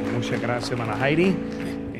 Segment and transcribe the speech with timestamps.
[0.00, 1.34] Muchas gracias, hermana Heidi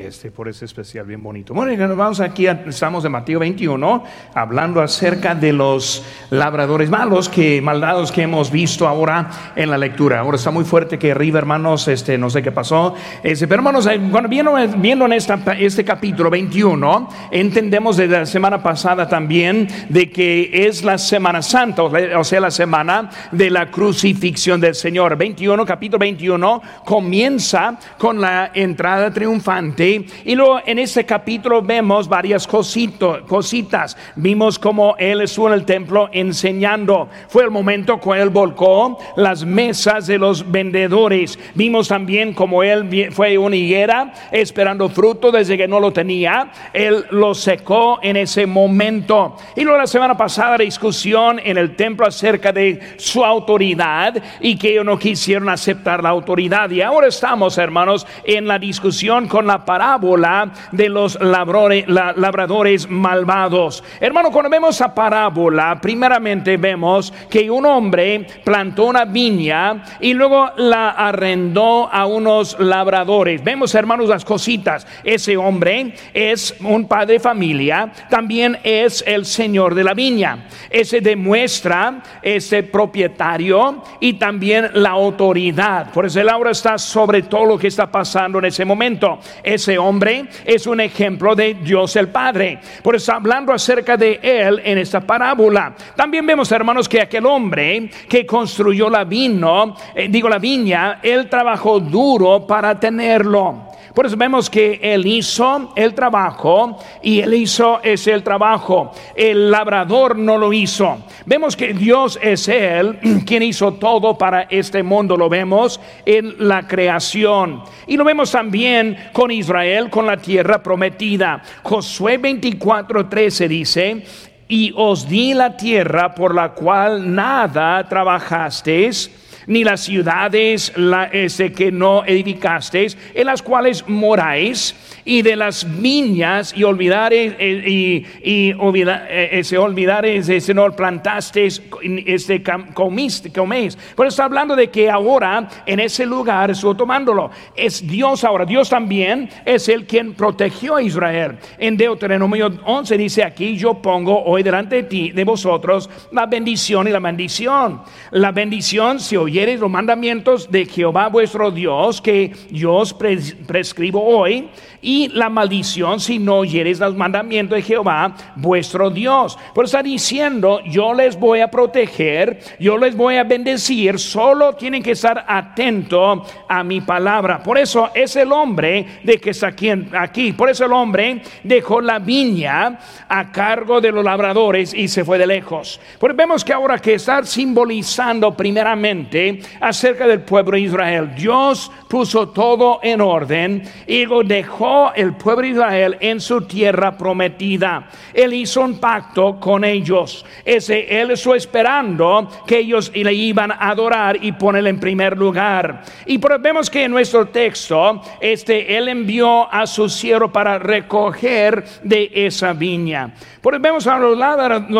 [0.03, 1.53] este, por ese especial bien bonito.
[1.53, 4.03] Bueno, vamos aquí, estamos en Mateo 21,
[4.33, 10.19] hablando acerca de los labradores malos, que maldados que hemos visto ahora en la lectura.
[10.19, 12.95] Ahora está muy fuerte que arriba, hermanos, este, no sé qué pasó.
[13.23, 18.61] Este, pero hermanos, eh, cuando viendo, viendo en este capítulo 21, entendemos desde la semana
[18.61, 24.59] pasada también de que es la Semana Santa, o sea, la semana de la crucifixión
[24.59, 25.15] del Señor.
[25.15, 29.92] 21, capítulo 21, comienza con la entrada triunfante
[30.25, 33.97] y luego en este capítulo vemos varias cositas.
[34.15, 37.09] Vimos como él estuvo en el templo enseñando.
[37.27, 41.37] Fue el momento cuando él volcó las mesas de los vendedores.
[41.55, 46.51] Vimos también como él fue una higuera esperando fruto desde que no lo tenía.
[46.73, 49.35] Él lo secó en ese momento.
[49.55, 54.71] Y luego la semana pasada discusión en el templo acerca de su autoridad y que
[54.71, 56.69] ellos no quisieron aceptar la autoridad.
[56.69, 63.83] Y ahora estamos, hermanos, en la discusión con la parábola de los labradores malvados.
[63.99, 70.51] Hermano, cuando vemos esa parábola, primeramente vemos que un hombre plantó una viña y luego
[70.55, 73.43] la arrendó a unos labradores.
[73.43, 74.87] Vemos, hermanos, las cositas.
[75.03, 80.45] Ese hombre es un padre de familia, también es el señor de la viña.
[80.69, 85.91] Ese demuestra ese propietario y también la autoridad.
[85.91, 89.19] Por eso el está sobre todo lo que está pasando en ese momento.
[89.43, 92.59] Ese hombre es un ejemplo de Dios el Padre.
[92.81, 95.75] Por eso hablando acerca de él en esta parábola.
[95.95, 101.29] También vemos, hermanos, que aquel hombre que construyó la vino, eh, digo la viña, él
[101.29, 103.72] trabajó duro para tenerlo.
[103.93, 108.91] Por eso vemos que Él hizo el trabajo y Él hizo ese el trabajo.
[109.15, 110.97] El labrador no lo hizo.
[111.25, 115.15] Vemos que Dios es Él quien hizo todo para este mundo.
[115.15, 117.61] Lo vemos en la creación.
[117.85, 121.43] Y lo vemos también con Israel, con la tierra prometida.
[121.61, 124.03] Josué 24:13 dice,
[124.47, 131.51] y os di la tierra por la cual nada trabajasteis ni las ciudades la, ese,
[131.51, 134.75] que no edificasteis, en las cuales moráis,
[135.05, 140.71] y de las viñas y olvidares eh, y, y olvida, eh, ese olvidares ese no
[140.75, 141.61] plantasteis
[142.05, 142.41] este
[142.73, 147.29] comiste coméis pero está hablando de que ahora en ese lugar estuvo tomándolo.
[147.55, 148.45] Es Dios ahora.
[148.45, 151.37] Dios también es el quien protegió a Israel.
[151.57, 156.87] En Deuteronomio 11 dice aquí yo pongo hoy delante de ti de vosotros la bendición
[156.87, 157.81] y la maldición.
[158.11, 164.49] La bendición si oyeres los mandamientos de Jehová vuestro Dios que yo os prescribo hoy
[164.81, 169.37] y la maldición si no oyeres los mandamientos de Jehová, vuestro Dios.
[169.53, 174.83] Por está diciendo, yo les voy a proteger, yo les voy a bendecir, solo tienen
[174.83, 177.41] que estar atentos a mi palabra.
[177.41, 180.33] Por eso es el hombre de que está aquí, aquí.
[180.33, 185.17] Por eso el hombre dejó la viña a cargo de los labradores y se fue
[185.17, 185.79] de lejos.
[185.99, 192.29] Pues vemos que ahora que está simbolizando primeramente acerca del pueblo de Israel, Dios puso
[192.29, 197.87] todo en orden y lo dejó el pueblo de Israel en su tierra prometida.
[198.13, 200.25] Él hizo un pacto con ellos.
[200.43, 205.83] Ese, él estuvo esperando que ellos le iban a adorar y ponerle en primer lugar.
[206.05, 212.11] Y vemos que en nuestro texto, este, él envió a su siervo para recoger de
[212.13, 213.13] esa viña.
[213.41, 214.17] Porque vemos a los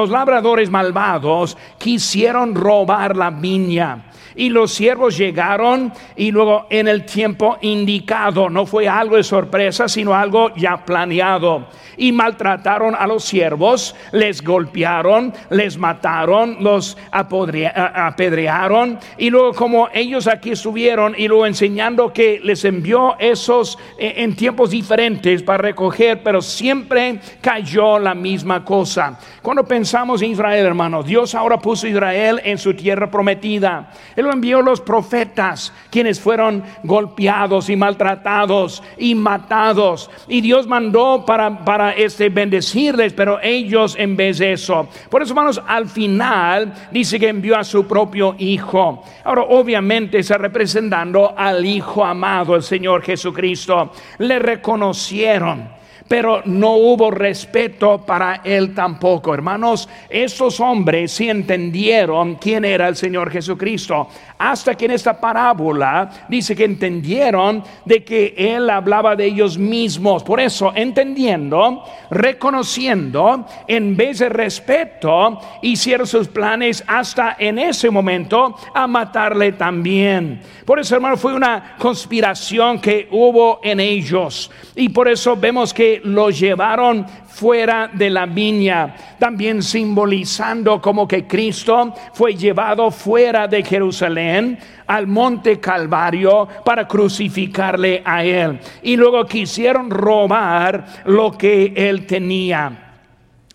[0.09, 4.06] labradores malvados quisieron robar la viña.
[4.36, 9.88] Y los siervos llegaron y luego en el tiempo indicado, no fue algo de sorpresa,
[9.88, 11.68] sino algo ya planeado.
[11.96, 19.00] Y maltrataron a los siervos, les golpearon, les mataron, los apedrearon.
[19.18, 24.36] Y luego como ellos aquí estuvieron y luego enseñando que les envió esos eh, en
[24.36, 29.20] tiempos diferentes para recoger, pero siempre cayó la misma cosa.
[29.42, 33.92] Cuando pensamos en Israel, hermanos, Dios ahora puso a Israel en su tierra prometida
[34.24, 40.10] lo envió los profetas, quienes fueron golpeados y maltratados y matados.
[40.28, 44.88] Y Dios mandó para, para este, bendecirles, pero ellos en vez de eso.
[45.10, 49.04] Por eso, hermanos, al final dice que envió a su propio Hijo.
[49.24, 53.92] Ahora, obviamente está representando al Hijo amado, el Señor Jesucristo.
[54.18, 59.34] Le reconocieron pero no hubo respeto para él tampoco.
[59.34, 64.08] Hermanos, estos hombres sí entendieron quién era el Señor Jesucristo,
[64.38, 70.24] hasta que en esta parábola dice que entendieron de que él hablaba de ellos mismos.
[70.24, 78.56] Por eso, entendiendo, reconociendo, en vez de respeto, hicieron sus planes hasta en ese momento
[78.74, 80.42] a matarle también.
[80.66, 84.52] Por eso, hermano, fue una conspiración que hubo en ellos.
[84.76, 91.25] Y por eso vemos que lo llevaron fuera de la viña, también simbolizando como que
[91.25, 98.60] Cristo fue llevado fuera de Jerusalén al monte Calvario para crucificarle a él.
[98.81, 102.82] Y luego quisieron robar lo que él tenía.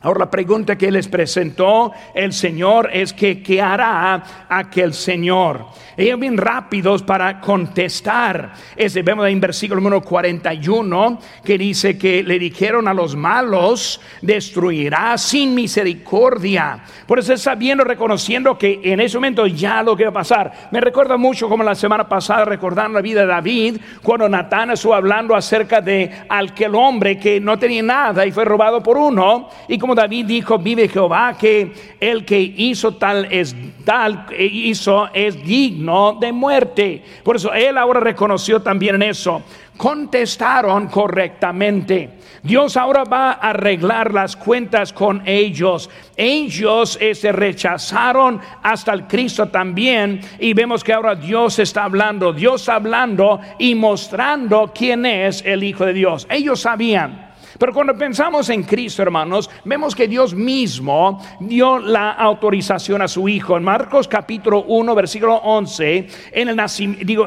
[0.01, 5.67] Ahora la pregunta que les presentó el Señor es que ¿qué hará aquel Señor?
[5.97, 8.53] Ellos bien rápidos para contestar.
[8.77, 15.19] Ese vemos en versículo número 41 que dice que le dijeron a los malos, destruirá
[15.19, 16.79] sin misericordia.
[17.05, 20.69] Por eso está viendo, reconociendo que en ese momento ya lo que va a pasar.
[20.71, 24.95] Me recuerda mucho como la semana pasada recordando la vida de David, cuando Natán estuvo
[24.95, 29.49] hablando acerca de aquel hombre que no tenía nada y fue robado por uno.
[29.67, 33.55] Y como David dijo, vive Jehová, que el que hizo tal es
[33.85, 37.03] tal, hizo es digno de muerte.
[37.23, 39.43] Por eso él ahora reconoció también en eso.
[39.77, 42.19] Contestaron correctamente.
[42.43, 45.91] Dios ahora va a arreglar las cuentas con ellos.
[46.17, 52.33] Ellos se este, rechazaron hasta el Cristo también y vemos que ahora Dios está hablando,
[52.33, 56.27] Dios hablando y mostrando quién es el Hijo de Dios.
[56.31, 57.28] Ellos sabían.
[57.59, 63.29] Pero cuando pensamos en Cristo, hermanos, vemos que Dios mismo dio la autorización a su
[63.29, 63.57] Hijo.
[63.57, 66.61] En Marcos capítulo 1, versículo 11, en el,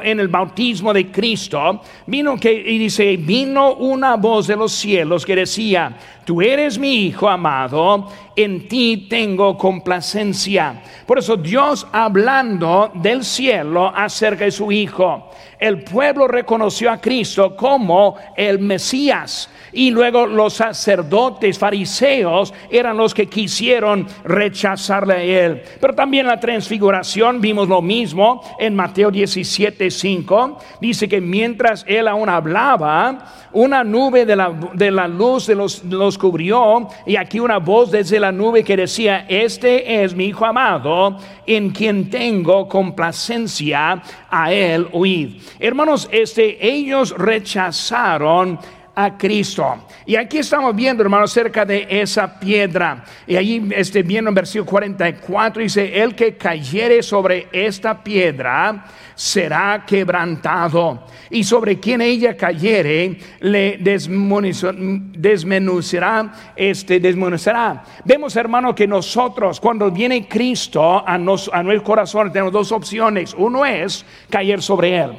[0.04, 5.26] en el bautismo de Cristo, vino que, y dice, vino una voz de los cielos
[5.26, 10.82] que decía, tú eres mi Hijo amado, en ti tengo complacencia.
[11.06, 15.30] Por eso Dios hablando del cielo acerca de su Hijo,
[15.60, 19.50] el pueblo reconoció a Cristo como el Mesías.
[19.74, 25.62] Y luego los sacerdotes fariseos eran los que quisieron rechazarle a él.
[25.80, 30.58] Pero también la transfiguración vimos lo mismo en Mateo 17, 5.
[30.80, 35.84] Dice que mientras él aún hablaba, una nube de la, de la luz de los,
[35.84, 40.46] los cubrió y aquí una voz desde la nube que decía, este es mi hijo
[40.46, 45.42] amado en quien tengo complacencia a él oíd.
[45.60, 48.60] Hermanos, este, ellos rechazaron
[48.96, 49.88] a Cristo.
[50.06, 53.04] Y aquí estamos viendo, hermanos, cerca de esa piedra.
[53.26, 58.86] Y allí este, viendo en versículo 44, dice, el que cayere sobre esta piedra
[59.16, 61.08] será quebrantado.
[61.30, 67.84] Y sobre quien ella cayere, le desmenuzará, este, desmenuzará.
[68.04, 73.34] Vemos, hermano, que nosotros, cuando viene Cristo a, nos, a nuestro corazón, tenemos dos opciones.
[73.38, 75.12] Uno es caer sobre él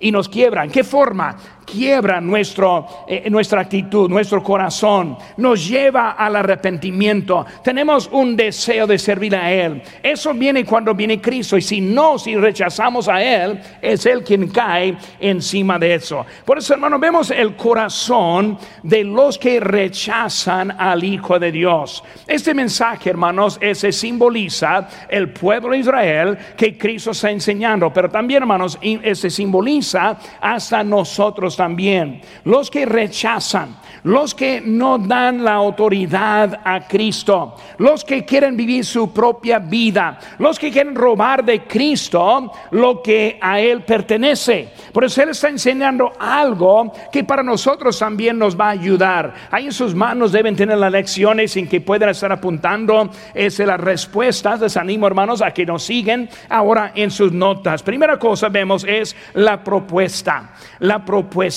[0.00, 0.70] y nos quiebran.
[0.70, 1.36] ¿Qué forma?
[1.70, 7.46] Quiebra nuestro, eh, nuestra actitud, nuestro corazón, nos lleva al arrepentimiento.
[7.62, 9.82] Tenemos un deseo de servir a Él.
[10.02, 14.48] Eso viene cuando viene Cristo y si no, si rechazamos a Él, es Él quien
[14.48, 16.24] cae encima de eso.
[16.44, 22.02] Por eso, hermano, vemos el corazón de los que rechazan al Hijo de Dios.
[22.26, 28.42] Este mensaje, hermanos, ese simboliza el pueblo de Israel que Cristo está enseñando, pero también,
[28.42, 32.22] hermanos, ese simboliza hasta nosotros también.
[32.44, 38.82] Los que rechazan, los que no dan la autoridad a Cristo, los que quieren vivir
[38.82, 44.70] su propia vida, los que quieren robar de Cristo lo que a Él pertenece.
[44.90, 49.34] Por eso Él está enseñando algo que para nosotros también nos va a ayudar.
[49.50, 53.78] Ahí en sus manos deben tener las lecciones en que puedan estar apuntando es las
[53.78, 54.62] respuestas.
[54.62, 57.82] Les animo hermanos a que nos siguen ahora en sus notas.
[57.82, 60.54] Primera cosa vemos es la propuesta.
[60.78, 61.49] La propuesta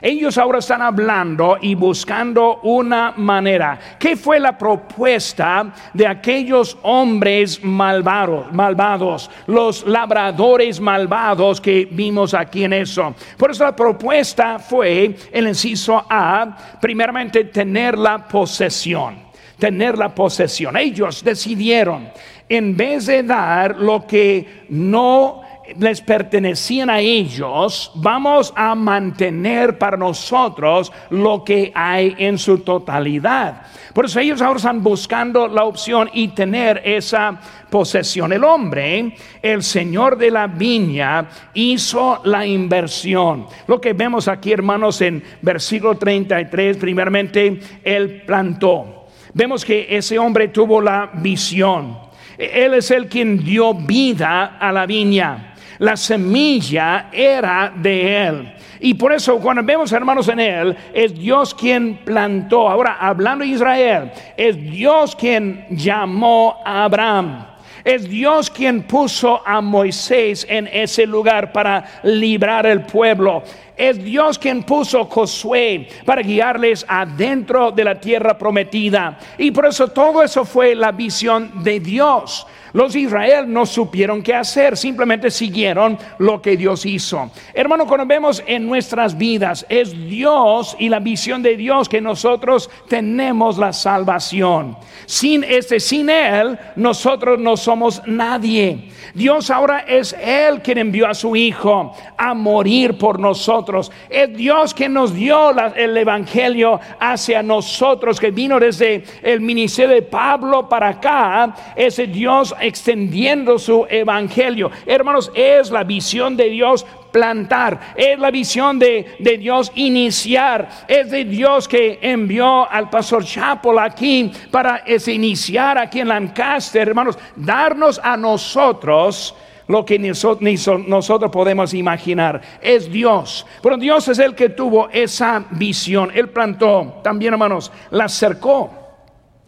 [0.00, 3.78] ellos ahora están hablando y buscando una manera.
[3.98, 12.64] ¿Qué fue la propuesta de aquellos hombres malvados, malvados, los labradores malvados que vimos aquí
[12.64, 13.14] en eso?
[13.36, 19.24] Por eso la propuesta fue el inciso A, primeramente tener la posesión
[19.58, 20.76] tener la posesión.
[20.76, 22.08] Ellos decidieron,
[22.48, 25.43] en vez de dar lo que no
[25.78, 33.62] les pertenecían a ellos, vamos a mantener para nosotros lo que hay en su totalidad.
[33.92, 37.40] Por eso ellos ahora están buscando la opción y tener esa
[37.70, 38.32] posesión.
[38.32, 43.46] El hombre, el señor de la viña, hizo la inversión.
[43.66, 49.06] Lo que vemos aquí, hermanos, en versículo 33, primeramente, él plantó.
[49.32, 51.98] Vemos que ese hombre tuvo la visión.
[52.36, 55.53] Él es el quien dio vida a la viña.
[55.78, 58.54] La semilla era de él.
[58.80, 62.68] Y por eso cuando vemos hermanos en él, es Dios quien plantó.
[62.68, 67.46] Ahora, hablando de Israel, es Dios quien llamó a Abraham.
[67.84, 73.42] Es Dios quien puso a Moisés en ese lugar para librar el pueblo.
[73.76, 79.18] Es Dios quien puso Josué para guiarles adentro de la tierra prometida.
[79.36, 82.46] Y por eso todo eso fue la visión de Dios.
[82.74, 87.30] Los Israel no supieron qué hacer, simplemente siguieron lo que Dios hizo.
[87.52, 92.68] Hermano, cuando vemos en nuestras vidas, es Dios y la visión de Dios que nosotros
[92.88, 94.76] tenemos la salvación.
[95.06, 98.90] Sin este, sin Él, nosotros no somos nadie.
[99.14, 103.63] Dios ahora es Él quien envió a su Hijo a morir por nosotros.
[104.08, 110.02] Es Dios quien nos dio el Evangelio hacia nosotros, que vino desde el ministerio de
[110.02, 111.54] Pablo para acá.
[111.76, 114.70] Ese Dios extendiendo su evangelio.
[114.86, 121.24] Hermanos, es la visión de Dios plantar, es la visión de, Dios iniciar, es de
[121.24, 128.16] Dios que envió al pastor Chapel aquí para iniciar aquí en Lancaster, hermanos, darnos a
[128.16, 129.32] nosotros
[129.68, 132.40] lo que nosotros podemos imaginar.
[132.60, 133.46] Es Dios.
[133.62, 136.10] Pero Dios es el que tuvo esa visión.
[136.14, 138.70] Él plantó, también hermanos, la cercó.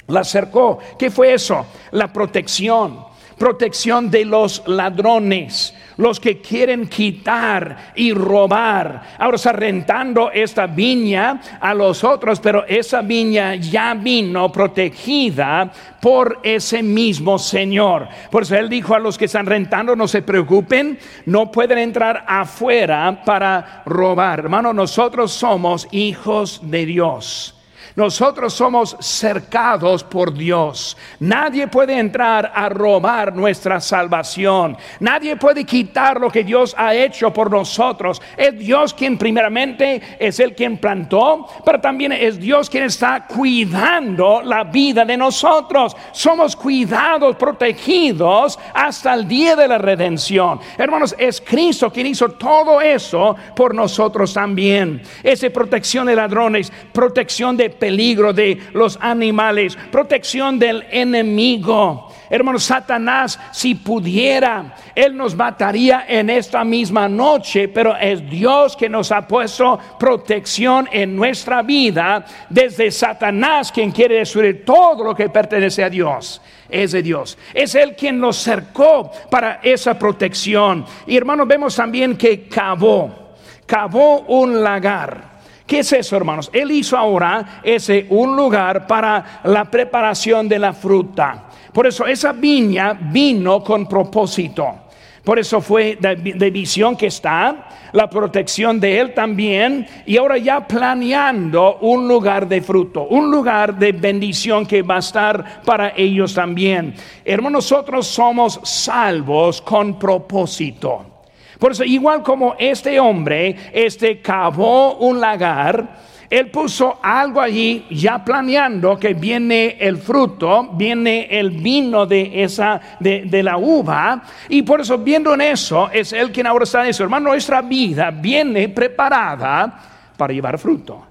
[0.08, 0.78] La cercó.
[0.98, 1.66] ¿Qué fue eso?
[1.90, 9.02] La protección protección de los ladrones, los que quieren quitar y robar.
[9.18, 16.40] Ahora está rentando esta viña a los otros, pero esa viña ya vino protegida por
[16.42, 18.08] ese mismo Señor.
[18.30, 22.24] Por eso Él dijo a los que están rentando, no se preocupen, no pueden entrar
[22.26, 24.40] afuera para robar.
[24.40, 27.55] Hermano, nosotros somos hijos de Dios.
[27.96, 30.98] Nosotros somos cercados por Dios.
[31.18, 34.76] Nadie puede entrar a robar nuestra salvación.
[35.00, 38.20] Nadie puede quitar lo que Dios ha hecho por nosotros.
[38.36, 44.42] Es Dios quien primeramente es el quien plantó, pero también es Dios quien está cuidando
[44.42, 45.96] la vida de nosotros.
[46.12, 50.60] Somos cuidados, protegidos hasta el día de la redención.
[50.76, 55.00] Hermanos, es Cristo quien hizo todo eso por nosotros también.
[55.22, 62.12] Esa protección de ladrones, protección de peligro de los animales, protección del enemigo.
[62.28, 68.88] Hermano, Satanás, si pudiera, él nos mataría en esta misma noche, pero es Dios que
[68.88, 75.28] nos ha puesto protección en nuestra vida desde Satanás, quien quiere destruir todo lo que
[75.28, 76.42] pertenece a Dios.
[76.68, 77.38] Es de Dios.
[77.54, 80.84] Es Él quien nos cercó para esa protección.
[81.06, 85.35] Y hermanos, vemos también que cavó, cavó un lagar
[85.66, 86.48] ¿Qué es eso, hermanos?
[86.52, 91.46] Él hizo ahora ese un lugar para la preparación de la fruta.
[91.72, 94.86] Por eso esa viña vino con propósito.
[95.24, 100.64] Por eso fue de, visión que está, la protección de él también, y ahora ya
[100.64, 106.32] planeando un lugar de fruto, un lugar de bendición que va a estar para ellos
[106.32, 106.94] también.
[107.24, 111.15] Hermanos, nosotros somos salvos con propósito.
[111.58, 118.24] Por eso, igual como este hombre, este cavó un lagar, él puso algo allí ya
[118.24, 124.80] planeando que viene el fruto, viene el vino de esa, de, la uva, y por
[124.80, 127.04] eso viendo en eso, es él quien ahora está en eso.
[127.04, 129.80] Hermano, nuestra vida viene preparada
[130.16, 131.06] para llevar fruto.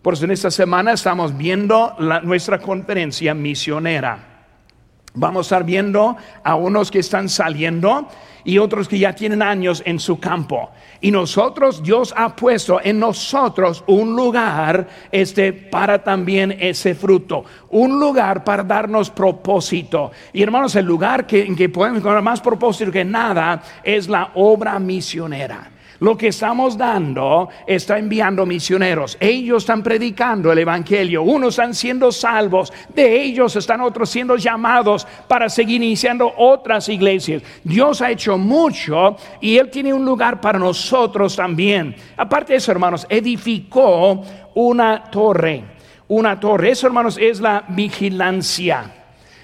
[0.00, 4.18] Por eso en esta semana estamos viendo nuestra conferencia misionera.
[5.12, 8.08] Vamos a estar viendo a unos que están saliendo
[8.44, 10.70] y otros que ya tienen años en su campo.
[11.00, 17.98] Y nosotros, Dios ha puesto en nosotros un lugar este, para también ese fruto, un
[17.98, 20.10] lugar para darnos propósito.
[20.32, 24.30] Y hermanos, el lugar que, en que podemos encontrar más propósito que nada es la
[24.34, 25.70] obra misionera.
[26.00, 29.18] Lo que estamos dando está enviando misioneros.
[29.20, 31.22] Ellos están predicando el Evangelio.
[31.22, 32.72] Unos están siendo salvos.
[32.94, 37.42] De ellos están otros siendo llamados para seguir iniciando otras iglesias.
[37.62, 41.94] Dios ha hecho mucho y Él tiene un lugar para nosotros también.
[42.16, 44.22] Aparte de eso, hermanos, edificó
[44.54, 45.64] una torre.
[46.08, 46.70] Una torre.
[46.70, 48.90] Eso, hermanos, es la vigilancia.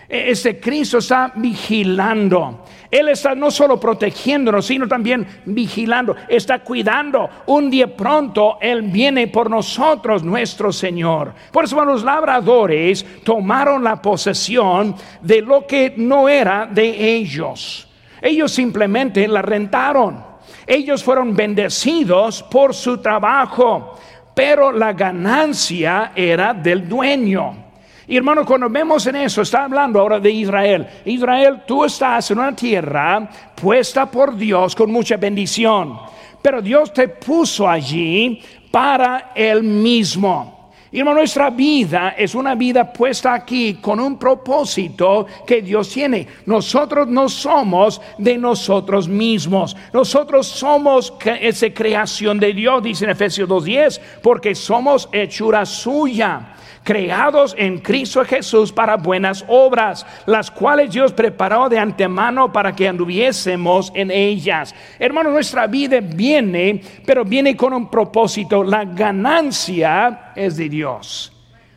[0.09, 2.65] E-, este Cristo está vigilando.
[2.91, 7.29] Él está no solo protegiéndonos, sino también vigilando, está cuidando.
[7.47, 11.35] Un día pronto Él viene por nosotros, nuestro Señor.
[11.53, 17.89] Por eso los labradores tomaron la posesión de lo que no era de ellos.
[18.21, 20.25] Ellos simplemente la rentaron.
[20.67, 23.95] Ellos fueron bendecidos por su trabajo,
[24.35, 27.66] pero la ganancia era del dueño.
[28.09, 30.87] Y hermano, cuando vemos en eso, está hablando ahora de Israel.
[31.05, 35.99] Israel, tú estás en una tierra puesta por Dios con mucha bendición,
[36.41, 40.71] pero Dios te puso allí para Él mismo.
[40.93, 46.29] Hermano, nuestra vida es una vida puesta aquí con un propósito que Dios tiene.
[46.47, 49.77] Nosotros no somos de nosotros mismos.
[49.93, 56.56] Nosotros somos esa creación de Dios, dice en Efesios 2.10, porque somos hechura suya
[56.87, 62.87] creados en Cristo Jesús para buenas obras, las cuales Dios preparó de antemano para que
[62.87, 64.73] anduviésemos en ellas.
[64.97, 68.63] Hermano, nuestra vida viene, pero viene con un propósito.
[68.63, 71.33] La ganancia es de Dios.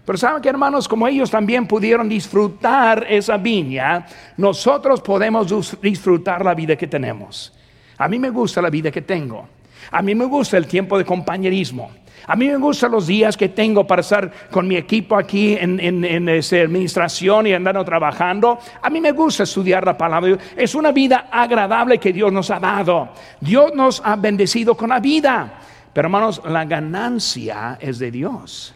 [0.06, 4.06] Pero saben que hermanos, como ellos también pudieron disfrutar esa viña,
[4.38, 7.52] nosotros podemos disfrutar la vida que tenemos.
[7.98, 9.50] A mí me gusta la vida que tengo.
[9.90, 11.90] A mí me gusta el tiempo de compañerismo.
[12.30, 15.80] A mí me gustan los días que tengo para estar con mi equipo aquí en,
[15.80, 18.60] en, esta administración y andando trabajando.
[18.84, 20.38] A mí me gusta estudiar la palabra.
[20.56, 23.10] Es una vida agradable que Dios nos ha dado.
[23.42, 25.60] Dios nos ha bendecido con la vida.
[25.92, 28.76] Pero hermanos, la ganancia es de Dios.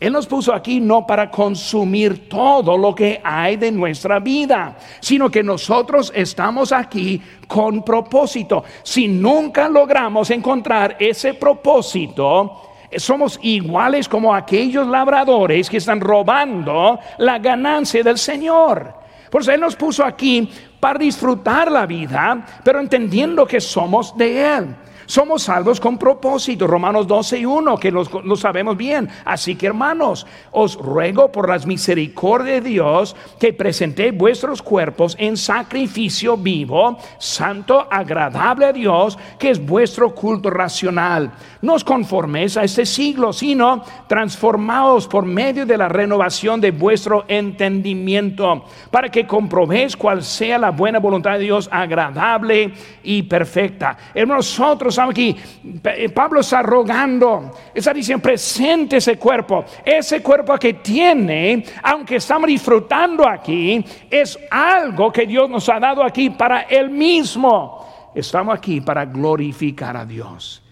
[0.00, 5.30] Él nos puso aquí no para consumir todo lo que hay de nuestra vida, sino
[5.30, 8.64] que nosotros estamos aquí con propósito.
[8.82, 17.38] Si nunca logramos encontrar ese propósito, somos iguales como aquellos labradores que están robando la
[17.38, 18.94] ganancia del Señor.
[19.30, 24.56] Por eso Él nos puso aquí para disfrutar la vida, pero entendiendo que somos de
[24.56, 24.76] Él.
[25.10, 26.68] Somos salvos con propósito.
[26.68, 29.08] Romanos 12 y 1, que lo, sabemos bien.
[29.24, 35.36] Así que hermanos, os ruego por las misericordias de Dios que presentéis vuestros cuerpos en
[35.36, 41.32] sacrificio vivo, santo, agradable a Dios, que es vuestro culto racional.
[41.62, 47.26] No os conforméis a este siglo, sino transformaos por medio de la renovación de vuestro
[47.28, 53.96] entendimiento, para que comprobéis cuál sea la buena voluntad de Dios, agradable y perfecta.
[54.14, 55.36] Hermanos, nosotros aquí,
[55.84, 59.64] eh, Pablo está rogando, está diciendo, presente ese cuerpo.
[59.84, 66.02] Ese cuerpo que tiene, aunque estamos disfrutando aquí, es algo que Dios nos ha dado
[66.02, 68.10] aquí para Él mismo.
[68.14, 70.62] Estamos aquí para glorificar a Dios.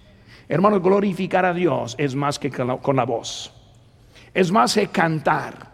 [0.48, 3.52] Hermanos, glorificar a Dios es más que con la voz.
[4.32, 5.68] Es más que cantar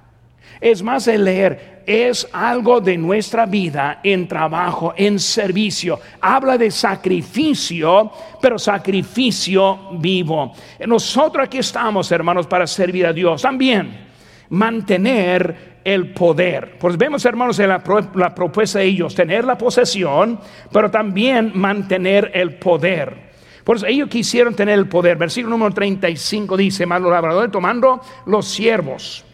[0.60, 6.00] es más, el leer es algo de nuestra vida en trabajo, en servicio.
[6.20, 10.54] Habla de sacrificio, pero sacrificio vivo.
[10.86, 13.42] Nosotros aquí estamos, hermanos, para servir a Dios.
[13.42, 14.06] También
[14.48, 16.78] mantener el poder.
[16.78, 17.82] Pues vemos, hermanos, en la,
[18.14, 20.40] la propuesta de ellos, tener la posesión,
[20.72, 23.33] pero también mantener el poder.
[23.64, 25.16] Por eso ellos quisieron tener el poder.
[25.16, 29.24] Versículo número 35 dice, más los labradores tomando los siervos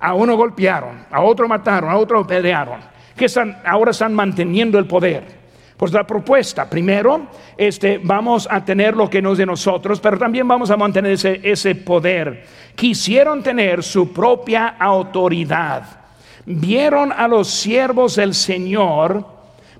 [0.00, 2.80] a uno golpearon, a otro mataron, a otro pelearon,
[3.16, 5.38] que están, ahora están manteniendo el poder.
[5.76, 10.18] Pues la propuesta, primero, este, vamos a tener lo que no es de nosotros, pero
[10.18, 12.44] también vamos a mantener ese, ese poder.
[12.74, 15.84] Quisieron tener su propia autoridad.
[16.44, 19.24] Vieron a los siervos del Señor,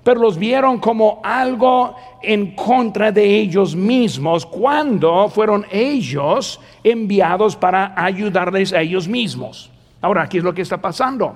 [0.03, 7.93] pero los vieron como algo en contra de ellos mismos cuando fueron ellos enviados para
[7.95, 9.69] ayudarles a ellos mismos.
[10.01, 11.35] Ahora, aquí es lo que está pasando.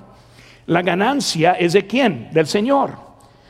[0.67, 2.29] La ganancia es de quién?
[2.31, 2.91] Del Señor.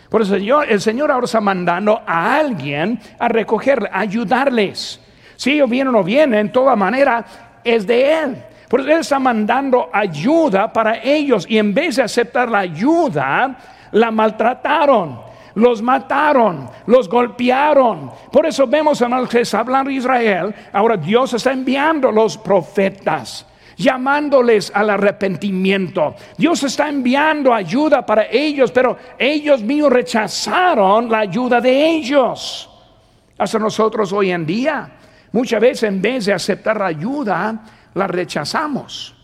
[0.10, 4.99] Por eso el Señor ahora está mandando a alguien a recogerle, a ayudarles.
[5.36, 7.26] Si ellos vienen o no vienen, en toda manera
[7.63, 8.38] es de Él.
[8.69, 13.58] Por eso Él está mandando ayuda para ellos y en vez de aceptar la ayuda,
[13.93, 15.19] la maltrataron,
[15.56, 18.12] los mataron, los golpearon.
[18.32, 20.53] Por eso vemos, hermanos, que está hablando Israel.
[20.71, 26.15] Ahora Dios está enviando los profetas llamándoles al arrepentimiento.
[26.38, 32.69] Dios está enviando ayuda para ellos, pero ellos mismos rechazaron la ayuda de ellos.
[33.38, 34.91] Hasta nosotros hoy en día,
[35.32, 37.63] muchas veces en vez de aceptar la ayuda,
[37.95, 39.15] la rechazamos.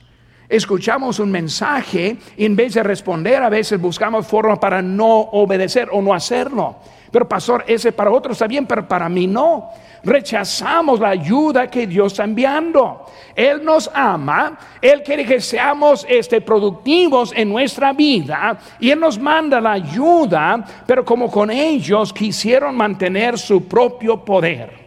[0.49, 5.89] Escuchamos un mensaje y en vez de responder a veces buscamos formas para no obedecer
[5.91, 6.77] o no hacerlo.
[7.11, 9.69] Pero pastor, ese para otros está bien, pero para mí no.
[10.03, 13.05] Rechazamos la ayuda que Dios está enviando.
[13.35, 19.19] Él nos ama, Él quiere que seamos este, productivos en nuestra vida y Él nos
[19.19, 24.79] manda la ayuda, pero como con ellos quisieron mantener su propio poder.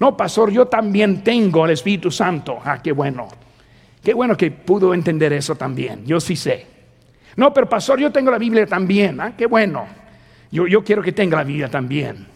[0.00, 2.58] No, pastor, yo también tengo el Espíritu Santo.
[2.64, 3.28] Ah, qué bueno.
[4.02, 6.04] Qué bueno que pudo entender eso también.
[6.06, 6.66] Yo sí sé.
[7.36, 9.20] No, pero pastor, yo tengo la Biblia también.
[9.20, 9.86] Ah, qué bueno.
[10.50, 12.26] Yo, quiero que tenga la Biblia también.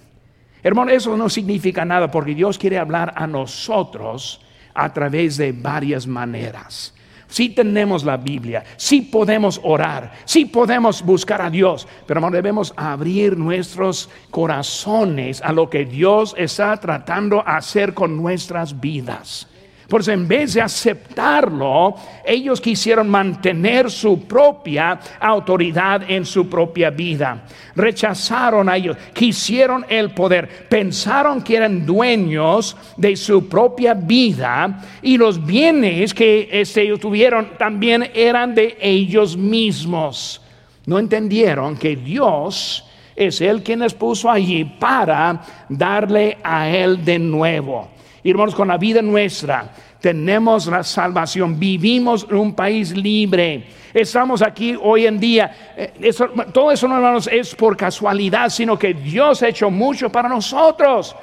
[0.63, 4.41] Hermano, eso no significa nada porque Dios quiere hablar a nosotros
[4.75, 6.95] a través de varias maneras.
[7.27, 12.75] Si tenemos la Biblia, si podemos orar, si podemos buscar a Dios, pero hermano, debemos
[12.77, 19.49] abrir nuestros corazones a lo que Dios está tratando de hacer con nuestras vidas.
[19.93, 26.89] Por eso en vez de aceptarlo, ellos quisieron mantener su propia autoridad en su propia
[26.89, 27.43] vida.
[27.77, 35.19] Rechazaron a ellos, quisieron el poder, pensaron que eran dueños de su propia vida y
[35.19, 40.41] los bienes que este, ellos tuvieron también eran de ellos mismos.
[40.87, 42.83] No entendieron que Dios
[43.15, 47.91] es el quien les puso allí para darle a Él de nuevo.
[48.31, 53.65] Hermanos, con la vida nuestra tenemos la salvación, vivimos en un país libre.
[53.95, 55.75] Estamos aquí hoy en día.
[55.77, 56.13] Eh,
[56.53, 61.15] todo eso, hermanos, es por casualidad, sino que Dios ha hecho mucho para nosotros.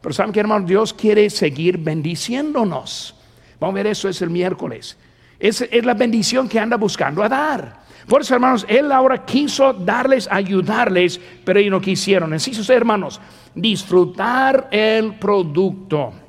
[0.00, 3.16] Pero saben que, hermanos, Dios quiere seguir bendiciéndonos.
[3.58, 4.96] Vamos a ver eso es el miércoles.
[5.38, 7.82] Es, es la bendición que anda buscando a dar.
[8.08, 12.30] Por eso, hermanos, Él ahora quiso darles, ayudarles, pero ellos no quisieron.
[12.30, 13.20] Necesito, hermanos,
[13.54, 16.21] disfrutar el producto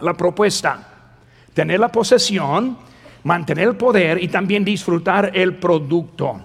[0.00, 0.88] la propuesta,
[1.54, 2.78] tener la posesión,
[3.24, 6.40] mantener el poder y también disfrutar el producto.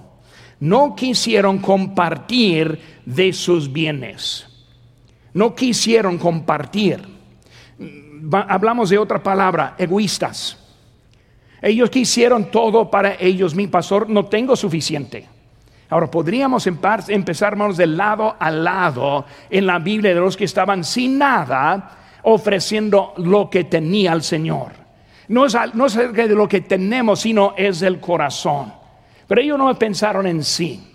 [0.62, 4.48] No quisieron compartir de sus bienes.
[5.34, 7.02] No quisieron compartir.
[8.32, 10.58] Hablamos de otra palabra, egoístas.
[11.62, 13.56] Ellos quisieron todo para ellos.
[13.56, 15.28] Mi pastor, no tengo suficiente.
[15.90, 20.84] Ahora, podríamos empezar, hermanos, de lado a lado en la Biblia de los que estaban
[20.84, 24.72] sin nada ofreciendo lo que tenía el Señor.
[25.28, 28.74] No es, no es de lo que tenemos, sino es del corazón.
[29.28, 30.92] Pero ellos no pensaron en sí.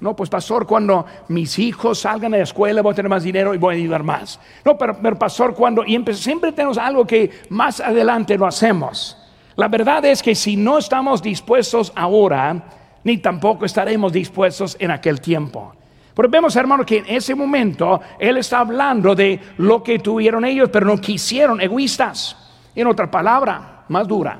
[0.00, 3.52] No, pues pastor, cuando mis hijos salgan de la escuela voy a tener más dinero
[3.52, 4.38] y voy a ayudar más.
[4.64, 9.16] No, pero, pastor, cuando, y siempre tenemos algo que más adelante lo hacemos.
[9.56, 12.64] La verdad es que si no estamos dispuestos ahora,
[13.02, 15.74] ni tampoco estaremos dispuestos en aquel tiempo.
[16.18, 20.68] Pero vemos, hermano, que en ese momento Él está hablando de lo que tuvieron ellos,
[20.68, 22.36] pero no quisieron, egoístas.
[22.74, 24.36] En otra palabra, más dura.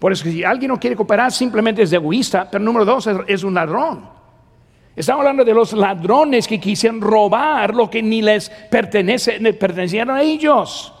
[0.00, 3.54] Por eso, si alguien no quiere cooperar, simplemente es egoísta, pero número dos es, un
[3.54, 4.10] ladrón.
[4.96, 10.22] Estamos hablando de los ladrones que quisieron robar lo que ni les pertenece, pertenecieron a
[10.22, 10.92] ellos.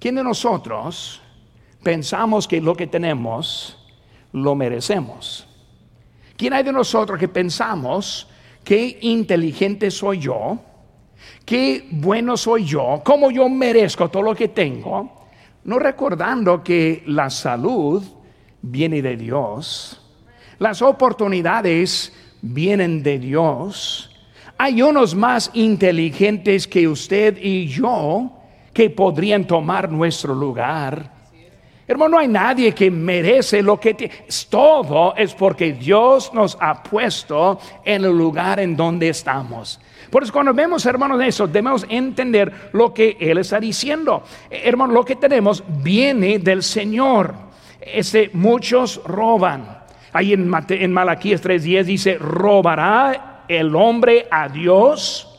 [0.00, 1.22] ¿Quién de nosotros
[1.80, 3.78] pensamos que lo que tenemos
[4.32, 5.46] lo merecemos?
[6.36, 8.26] ¿Quién hay de nosotros que pensamos
[8.66, 10.58] qué inteligente soy yo,
[11.44, 15.28] qué bueno soy yo, cómo yo merezco todo lo que tengo,
[15.62, 18.02] no recordando que la salud
[18.60, 20.02] viene de Dios,
[20.58, 24.10] las oportunidades vienen de Dios,
[24.58, 28.32] hay unos más inteligentes que usted y yo
[28.72, 31.12] que podrían tomar nuestro lugar.
[31.88, 34.12] Hermano, no hay nadie que merece lo que tiene.
[34.50, 39.80] Todo es porque Dios nos ha puesto en el lugar en donde estamos.
[40.10, 44.24] Por eso cuando vemos, hermanos, eso, debemos entender lo que Él está diciendo.
[44.50, 47.34] Hermano, lo que tenemos viene del Señor.
[47.80, 49.84] Este, muchos roban.
[50.12, 55.35] Ahí en, en Malaquías 3.10 dice, ¿robará el hombre a Dios?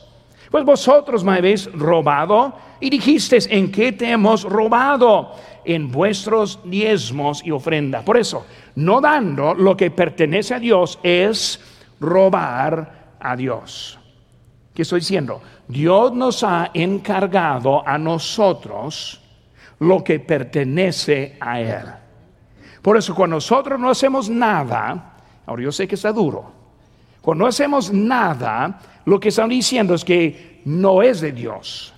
[0.50, 5.34] Pues vosotros me habéis robado y dijiste, ¿en qué te hemos robado?
[5.68, 8.00] en vuestros diezmos y ofrenda.
[8.00, 11.60] Por eso, no dando lo que pertenece a Dios es
[12.00, 13.98] robar a Dios.
[14.72, 15.42] ¿Qué estoy diciendo?
[15.68, 19.20] Dios nos ha encargado a nosotros
[19.80, 21.84] lo que pertenece a Él.
[22.80, 26.50] Por eso cuando nosotros no hacemos nada, ahora yo sé que está duro,
[27.20, 31.94] cuando no hacemos nada, lo que están diciendo es que no es de Dios.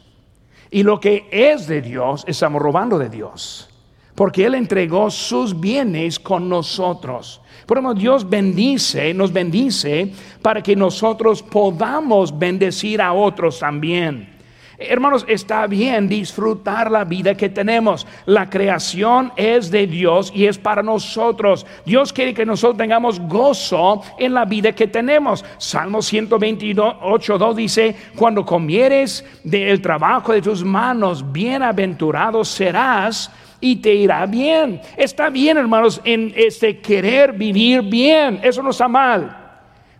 [0.70, 3.68] Y lo que es de Dios, estamos robando de Dios.
[4.14, 7.40] Porque Él entregó sus bienes con nosotros.
[7.66, 14.39] Por eso Dios bendice, nos bendice para que nosotros podamos bendecir a otros también.
[14.82, 18.06] Hermanos, está bien disfrutar la vida que tenemos.
[18.24, 21.66] La creación es de Dios y es para nosotros.
[21.84, 25.44] Dios quiere que nosotros tengamos gozo en la vida que tenemos.
[25.58, 33.94] Salmo 128, 2 dice, cuando comieres del trabajo de tus manos, bienaventurado serás y te
[33.94, 34.80] irá bien.
[34.96, 38.40] Está bien, hermanos, en este querer vivir bien.
[38.42, 39.36] Eso no está mal.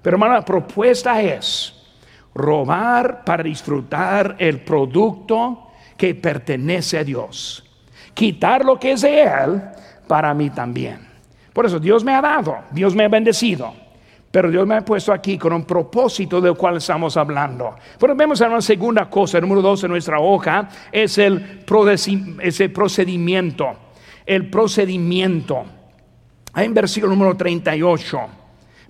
[0.01, 1.80] Pero, hermano, la propuesta es
[2.35, 7.65] robar para disfrutar el producto que pertenece a Dios.
[8.15, 9.63] Quitar lo que es de Él
[10.07, 11.09] para mí también.
[11.53, 13.73] Por eso Dios me ha dado, Dios me ha bendecido.
[14.31, 17.75] Pero Dios me ha puesto aquí con un propósito del cual estamos hablando.
[17.99, 21.65] Pero vemos una segunda cosa, el número dos en nuestra hoja, es el,
[22.41, 23.73] ese procedimiento.
[24.25, 25.65] El procedimiento.
[26.53, 28.21] Hay en versículo número 38.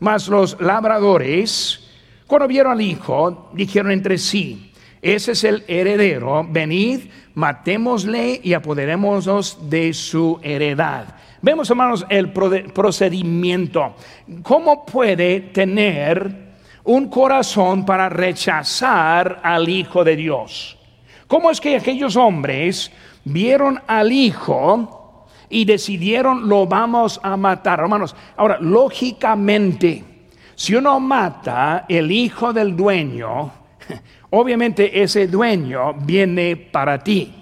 [0.01, 1.90] Más los labradores
[2.31, 4.71] cuando vieron al hijo, dijeron entre sí,
[5.03, 7.01] ese es el heredero, venid,
[7.35, 11.17] matémosle y apoderémonos de su heredad.
[11.43, 13.97] Vemos, hermanos, el procedimiento.
[14.45, 16.53] ¿Cómo puede tener
[16.85, 20.79] un corazón para rechazar al Hijo de Dios?
[21.27, 22.93] ¿Cómo es que aquellos hombres
[23.25, 27.81] vieron al Hijo y decidieron lo vamos a matar?
[27.81, 30.05] Hermanos, ahora, lógicamente,
[30.61, 33.51] si uno mata el hijo del dueño,
[34.29, 37.33] obviamente ese dueño viene para ti.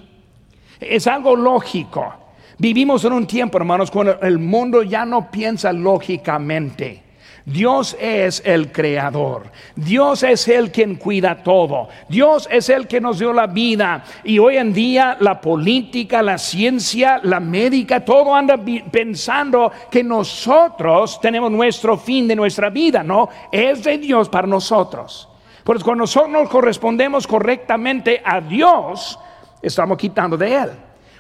[0.79, 2.15] Es algo lógico.
[2.59, 7.03] Vivimos en un tiempo, hermanos, cuando el mundo ya no piensa lógicamente.
[7.49, 9.51] Dios es el creador.
[9.75, 11.89] Dios es el quien cuida todo.
[12.07, 14.05] Dios es el que nos dio la vida.
[14.23, 21.19] Y hoy en día la política, la ciencia, la médica, todo anda pensando que nosotros
[21.23, 23.03] tenemos nuestro fin de nuestra vida.
[23.03, 25.27] No, es de Dios para nosotros.
[25.65, 29.19] Porque cuando nosotros nos correspondemos correctamente a Dios,
[29.63, 30.71] estamos quitando de Él.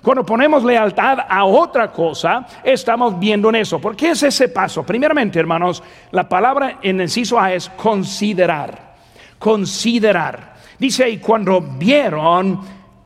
[0.02, 3.80] Cuando ponemos lealtad a otra cosa, estamos viendo en eso.
[3.80, 4.84] ¿Por qué es ese paso?
[4.84, 5.82] Primeramente, hermanos,
[6.12, 8.96] la palabra en el inciso A es considerar.
[9.38, 10.54] Considerar.
[10.78, 12.60] Dice ahí, cuando vieron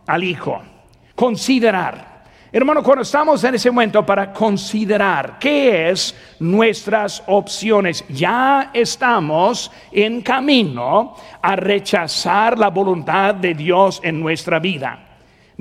[0.07, 0.61] al Hijo.
[1.15, 2.13] Considerar.
[2.55, 10.21] Hermano, cuando estamos en ese momento para considerar qué es nuestras opciones, ya estamos en
[10.21, 15.12] camino a rechazar la voluntad de Dios en nuestra vida.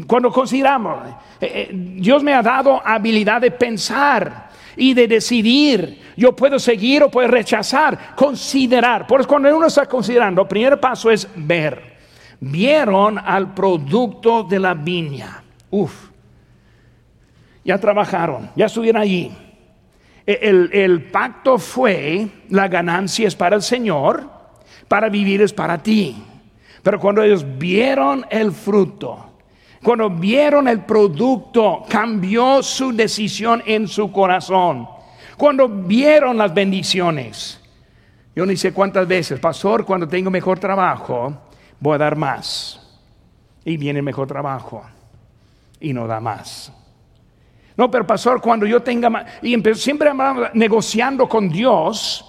[0.07, 1.07] Cuando consideramos,
[1.39, 6.01] eh, eh, Dios me ha dado habilidad de pensar y de decidir.
[6.15, 9.07] Yo puedo seguir o puedo rechazar, considerar.
[9.07, 11.91] Por eso cuando uno está considerando, el primer paso es ver.
[12.39, 15.43] Vieron al producto de la viña.
[15.69, 16.09] Uf.
[17.63, 19.31] Ya trabajaron, ya estuvieron allí.
[20.25, 24.29] E, el, el pacto fue, la ganancia es para el Señor,
[24.87, 26.15] para vivir es para ti.
[26.81, 29.30] Pero cuando ellos vieron el fruto,
[29.83, 34.87] cuando vieron el producto, cambió su decisión en su corazón.
[35.37, 37.59] Cuando vieron las bendiciones.
[38.35, 41.33] Yo ni sé cuántas veces, pastor, cuando tengo mejor trabajo,
[41.79, 42.79] voy a dar más.
[43.65, 44.83] Y viene mejor trabajo.
[45.79, 46.71] Y no da más.
[47.75, 49.25] No, pero pastor, cuando yo tenga más.
[49.41, 50.11] Y siempre
[50.53, 52.25] negociando con Dios.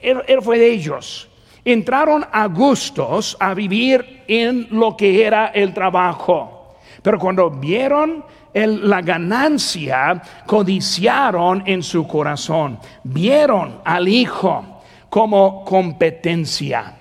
[0.00, 1.28] Él, él fue de ellos
[1.66, 6.55] entraron a gustos a vivir en lo que era el trabajo.
[7.02, 12.78] Pero cuando vieron la ganancia, codiciaron en su corazón.
[13.04, 16.94] Vieron al Hijo como competencia.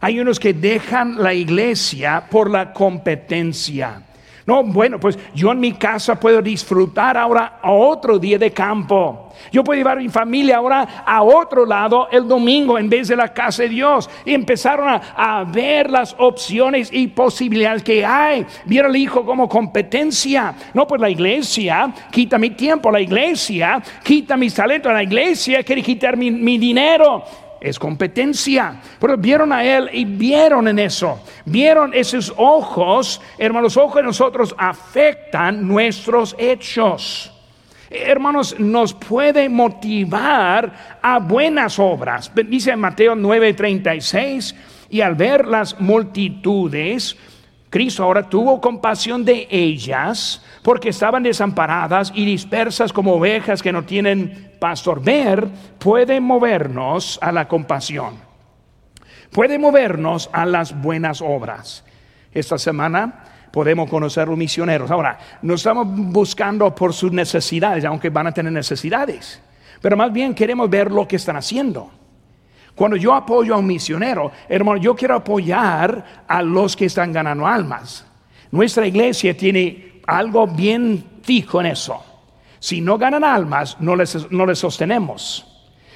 [0.00, 4.02] Hay unos que dejan la iglesia por la competencia.
[4.46, 9.32] No, bueno, pues yo en mi casa puedo disfrutar ahora a otro día de campo.
[9.52, 13.16] Yo puedo llevar a mi familia ahora a otro lado el domingo en vez de
[13.16, 14.08] la casa de Dios.
[14.24, 18.46] Y empezaron a, ver las opciones y posibilidades que hay.
[18.64, 20.54] Vieron al hijo como competencia.
[20.74, 25.82] No, pues la iglesia quita mi tiempo, la iglesia quita mis talentos, la iglesia quiere
[25.82, 27.24] quitar mi, mi dinero
[27.60, 28.80] es competencia.
[28.98, 31.22] Pero vieron a Él y vieron en eso.
[31.44, 37.32] Vieron esos ojos, hermanos, ojos de nosotros afectan nuestros hechos.
[37.90, 42.30] Hermanos, nos puede motivar a buenas obras.
[42.34, 44.54] Dice Mateo 9:36,
[44.90, 47.16] y al ver las multitudes,
[47.70, 53.84] Cristo ahora tuvo compasión de ellas porque estaban desamparadas y dispersas como ovejas que no
[53.84, 55.00] tienen pastor.
[55.02, 58.16] Ver puede movernos a la compasión,
[59.30, 61.84] puede movernos a las buenas obras.
[62.32, 64.90] Esta semana podemos conocer los misioneros.
[64.90, 69.40] Ahora, no estamos buscando por sus necesidades, aunque van a tener necesidades,
[69.80, 71.99] pero más bien queremos ver lo que están haciendo.
[72.80, 77.46] Cuando yo apoyo a un misionero, hermano, yo quiero apoyar a los que están ganando
[77.46, 78.06] almas.
[78.52, 82.02] Nuestra iglesia tiene algo bien fijo en eso.
[82.58, 85.46] Si no ganan almas, no les, no les sostenemos.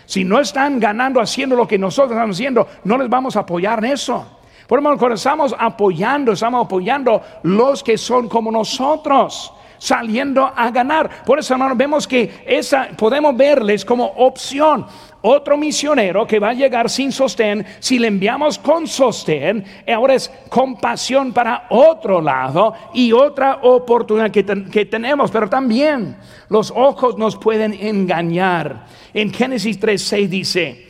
[0.04, 3.82] Si no están ganando haciendo lo que nosotros estamos haciendo, no les vamos a apoyar
[3.82, 4.40] en eso.
[4.66, 11.24] Por lo cuando estamos apoyando, estamos apoyando los que son como nosotros, saliendo a ganar.
[11.24, 14.86] Por eso, hermano, vemos que esa podemos verles como opción.
[15.26, 20.30] Otro misionero que va a llegar sin sostén, si le enviamos con sostén, ahora es
[20.50, 25.30] compasión para otro lado y otra oportunidad que, que tenemos.
[25.30, 26.18] Pero también
[26.50, 28.84] los ojos nos pueden engañar.
[29.14, 30.88] En Génesis 3:6 dice: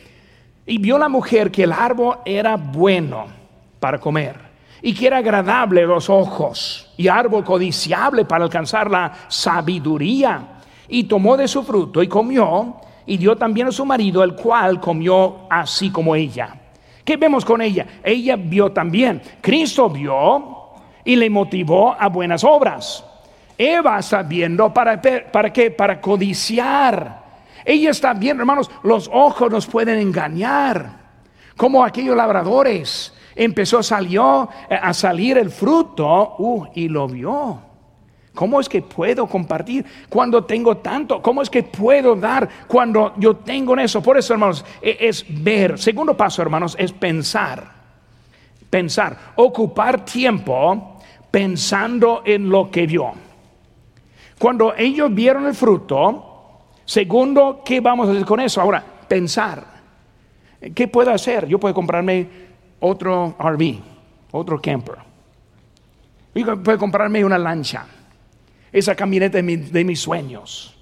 [0.65, 3.27] Y vio la mujer que el árbol era bueno
[3.79, 4.35] para comer
[4.81, 10.59] y que era agradable los ojos y árbol codiciable para alcanzar la sabiduría.
[10.89, 14.79] Y tomó de su fruto y comió y dio también a su marido, el cual
[14.79, 16.55] comió así como ella.
[17.03, 17.85] ¿Qué vemos con ella?
[18.03, 19.21] Ella vio también.
[19.41, 20.71] Cristo vio
[21.03, 23.05] y le motivó a buenas obras.
[23.57, 25.71] Eva está viendo para, para qué?
[25.71, 27.23] Para codiciar.
[27.63, 31.05] Ella está viendo, hermanos, los ojos nos pueden engañar.
[31.55, 37.59] Como aquellos labradores empezó, salió eh, a salir el fruto uh, y lo vio.
[38.35, 41.21] ¿Cómo es que puedo compartir cuando tengo tanto?
[41.21, 44.03] ¿Cómo es que puedo dar cuando yo tengo en eso?
[44.03, 45.79] Por eso, hermanos, e, es ver.
[45.79, 47.63] Segundo paso, hermanos, es pensar.
[48.69, 49.17] Pensar.
[49.37, 50.99] Ocupar tiempo
[51.31, 53.13] pensando en lo que vio.
[54.37, 58.61] Cuando ellos vieron el fruto, segundo, ¿qué vamos a hacer con eso?
[58.61, 59.63] Ahora, pensar.
[60.73, 61.47] ¿Qué puedo hacer?
[61.47, 62.27] Yo puedo comprarme
[62.81, 63.79] otro RV,
[64.31, 64.95] otro camper.
[66.33, 67.85] Yo puedo comprarme una lancha,
[68.75, 70.75] esa camioneta de, mis sueños.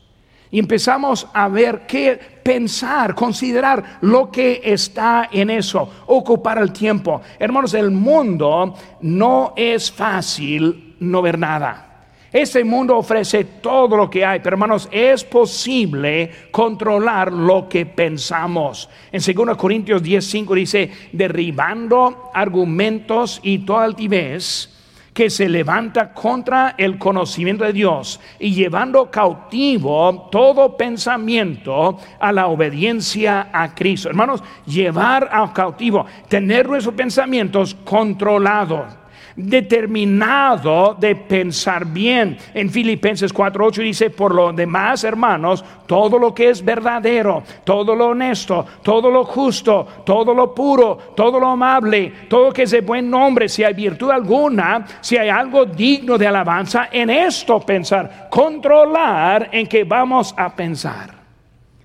[0.50, 7.22] Y empezamos a ver qué pensar, considerar lo que está en eso, ocupar el tiempo.
[7.40, 11.90] Hermanos, el mundo no es fácil no ver nada.
[12.32, 18.90] Este mundo ofrece todo lo que hay, pero hermanos, es posible controlar lo que pensamos.
[19.12, 24.73] En 2 Corintios 10:5 dice, derribando argumentos y toda altivez
[25.14, 32.48] que se levanta contra el conocimiento de Dios y llevando cautivo todo pensamiento a la
[32.48, 34.10] obediencia a Cristo.
[34.10, 39.03] Hermanos, llevar a cautivo, tener nuestros pensamientos controlados
[39.36, 42.38] determinado de pensar bien.
[42.54, 48.08] En Filipenses 4:8 dice, por lo demás, hermanos, todo lo que es verdadero, todo lo
[48.08, 53.10] honesto, todo lo justo, todo lo puro, todo lo amable, todo que es de buen
[53.10, 59.50] nombre, si hay virtud alguna, si hay algo digno de alabanza, en esto pensar, controlar
[59.52, 61.12] en que vamos a pensar.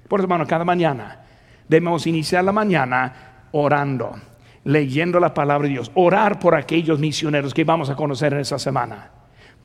[0.08, 1.20] Por eso, hermano, cada mañana
[1.68, 3.12] debemos iniciar la mañana
[3.52, 4.27] orando
[4.68, 8.58] leyendo la palabra de Dios, orar por aquellos misioneros que vamos a conocer en esta
[8.58, 9.10] semana,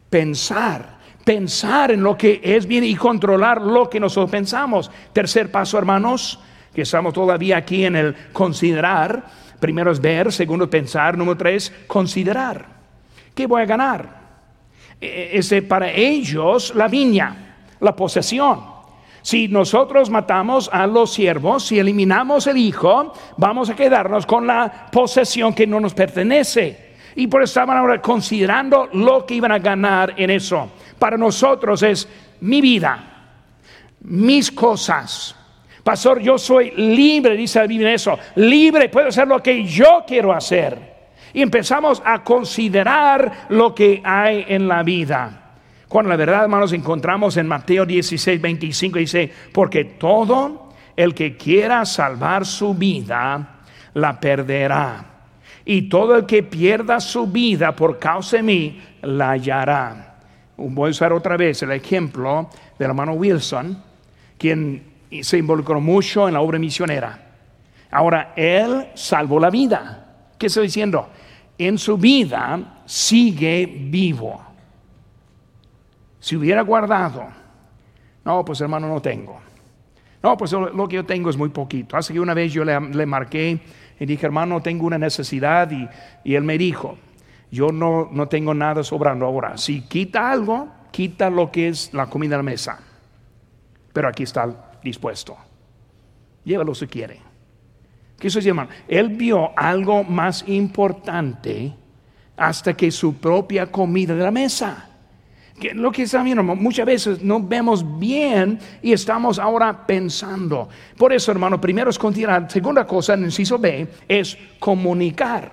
[0.10, 4.90] pensar, pensar en lo que es bien y controlar lo que nosotros pensamos.
[5.12, 6.40] Tercer paso, hermanos,
[6.74, 9.26] que estamos todavía aquí en el considerar.
[9.60, 12.66] Primero es ver, segundo pensar, número tres, considerar.
[13.36, 14.24] ¿Qué voy a ganar?
[15.02, 18.73] E, e, para ellos la viña, la posesión.
[19.24, 24.88] Si nosotros matamos a los siervos, si eliminamos el hijo, vamos a quedarnos con la
[24.92, 26.94] posesión que no nos pertenece.
[27.16, 30.70] Y por eso estaban ahora considerando lo que iban a ganar en eso.
[31.00, 32.06] Para nosotros es
[32.42, 33.02] mi vida,
[34.02, 35.34] mis cosas.
[35.86, 38.20] Pastor, yo soy libre, dice la Biblia eso.
[38.36, 40.94] Libre, puedo hacer lo que yo quiero hacer.
[41.34, 45.43] Y empezamos a considerar lo que hay en la vida.
[45.94, 51.86] Cuando la verdad, hermanos, encontramos en Mateo 16, 25, dice, porque todo el que quiera
[51.86, 53.60] salvar su vida,
[53.94, 55.06] la perderá.
[55.64, 60.16] Y todo el que pierda su vida por causa de mí, la hallará.
[60.58, 63.80] Voy a usar otra vez el ejemplo del hermano Wilson,
[64.40, 64.82] quien
[65.22, 67.20] se involucró mucho en la obra misionera.
[67.92, 70.08] Ahora, él salvó la vida.
[70.40, 71.08] ¿Qué estoy diciendo?
[71.56, 74.53] En su vida sigue vivo.
[76.24, 77.26] Si hubiera guardado,
[78.24, 79.42] no, pues hermano, no tengo.
[80.22, 81.98] No, pues lo, que yo tengo es muy poquito.
[81.98, 83.60] Hace que una vez yo le, marqué
[84.00, 85.86] y dije, hermano, tengo una necesidad y,
[86.24, 86.98] y él me dijo,
[87.52, 89.58] yo no, no tengo nada sobrando ahora.
[89.58, 92.80] Si quita algo, quita lo que es la comida a la mesa.
[93.92, 95.36] Pero aquí está dispuesto.
[96.46, 97.20] Llévalo si quiere.
[98.18, 98.70] ¿Qué eso hermano?
[98.88, 101.74] Él vio algo más importante
[102.38, 104.90] hasta que su propia comida de la mesa
[105.74, 110.70] lo que está viendo, muchas veces no vemos bien y estamos ahora pensando.
[110.98, 112.50] Por eso, hermano, primero es continuar.
[112.52, 115.52] Segunda cosa, en el inciso B, es comunicar.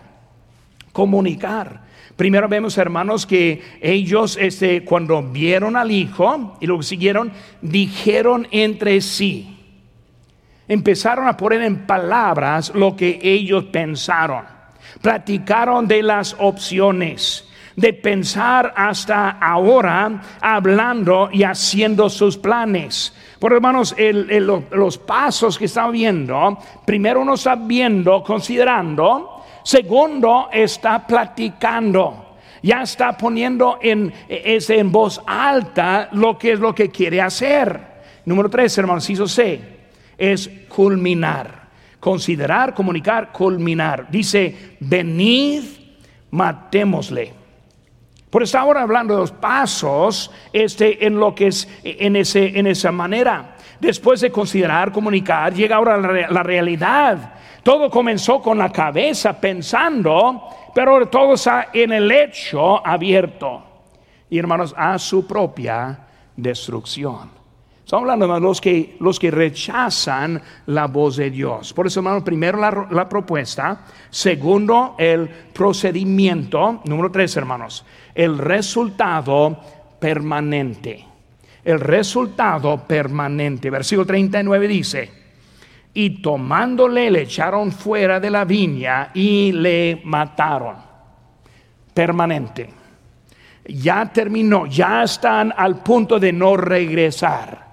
[0.92, 1.82] Comunicar.
[2.16, 9.00] Primero vemos, hermanos, que ellos, este, cuando vieron al Hijo y lo siguieron, dijeron entre
[9.00, 9.56] sí.
[10.68, 14.44] Empezaron a poner en palabras lo que ellos pensaron.
[15.00, 23.14] Platicaron de las opciones de pensar hasta ahora hablando y haciendo sus planes.
[23.38, 23.94] Por hermanos,
[24.70, 32.36] los pasos que está viendo, primero uno está viendo, considerando, Segundo, está platicando.
[32.62, 37.80] Ya está poniendo en, en voz alta lo que es lo que quiere hacer.
[38.26, 39.60] Número tres, hermanos, hizo C,
[40.16, 41.68] es culminar.
[41.98, 44.10] Considerar, comunicar, culminar.
[44.10, 45.62] Dice, venid,
[46.30, 47.39] matémosle.
[48.30, 52.66] Por eso ahora hablando de los pasos este, en lo que es en, ese, en
[52.66, 53.56] esa manera.
[53.80, 60.42] Después de considerar, comunicar, llega ahora la realidad todo comenzó con la cabeza pensando,
[60.74, 63.62] pero todo está en el hecho abierto.
[64.30, 66.06] Y hermanos, a su propia
[66.36, 67.30] destrucción.
[67.84, 71.72] Estamos hablando de los que, los que rechazan la voz de Dios.
[71.72, 77.84] Por eso, hermanos, primero la, la propuesta, segundo el procedimiento, número tres, hermanos,
[78.20, 79.58] el resultado
[79.98, 81.06] permanente.
[81.64, 83.70] El resultado permanente.
[83.70, 85.10] Versículo 39 dice,
[85.94, 90.76] y tomándole le echaron fuera de la viña y le mataron.
[91.94, 92.68] Permanente.
[93.66, 97.70] Ya terminó, ya están al punto de no regresar.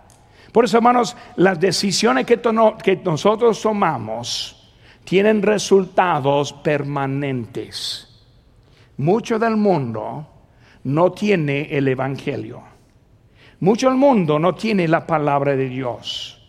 [0.54, 2.40] Por eso, hermanos, las decisiones que,
[2.82, 4.74] que nosotros tomamos
[5.04, 8.08] tienen resultados permanentes.
[8.96, 10.36] Mucho del mundo
[10.88, 12.62] no tiene el Evangelio.
[13.60, 16.42] Mucho del mundo no tiene la palabra de Dios.